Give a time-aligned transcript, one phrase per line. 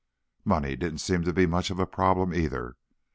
[0.43, 2.75] Money didn't seem to be much of a problem, either.